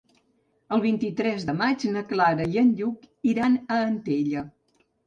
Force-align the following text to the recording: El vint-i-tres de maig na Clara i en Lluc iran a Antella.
El 0.77 0.81
vint-i-tres 0.85 1.45
de 1.51 1.55
maig 1.59 1.85
na 1.99 2.03
Clara 2.15 2.51
i 2.57 2.61
en 2.65 2.75
Lluc 2.81 3.07
iran 3.35 3.63
a 3.79 3.83
Antella. 3.93 4.51